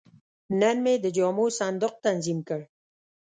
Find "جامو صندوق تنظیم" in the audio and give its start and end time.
1.17-2.39